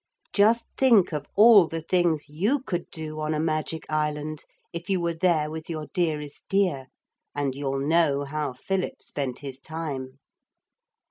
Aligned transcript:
Just 0.33 0.65
think 0.77 1.13
of 1.13 1.27
all 1.35 1.67
the 1.67 1.81
things 1.83 2.27
you 2.27 2.59
could 2.61 2.89
do 2.89 3.19
on 3.21 3.35
a 3.35 3.39
magic 3.39 3.85
island 3.87 4.45
if 4.73 4.89
you 4.89 4.99
were 4.99 5.13
there 5.13 5.51
with 5.51 5.69
your 5.69 5.89
dearest 5.93 6.45
dear, 6.49 6.87
and 7.35 7.55
you'll 7.55 7.77
know 7.77 8.23
how 8.23 8.53
Philip 8.53 9.03
spent 9.03 9.41
his 9.41 9.59
time. 9.59 10.17